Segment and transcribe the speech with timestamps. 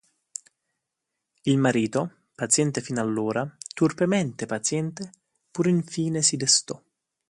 [1.43, 5.11] Il marito, paziente fin allora, turpemente paziente,
[5.51, 6.81] pur infine si destò.